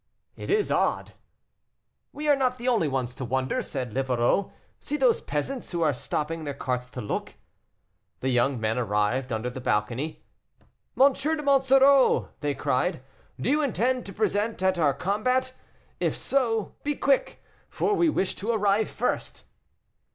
[0.35, 1.11] "It is odd."
[2.11, 5.93] "We are not the only ones to wonder," said Livarot, "see those peasants, who are
[5.93, 7.35] stopping their carts to look."
[8.21, 10.23] The young men arrived under the balcony.
[10.99, 11.13] "M.
[11.13, 13.03] de Monsoreau," they cried,
[13.39, 15.53] "do you intend to be present at our combat?
[15.99, 17.39] if so, be quick,
[17.69, 19.43] for we wish to arrive first."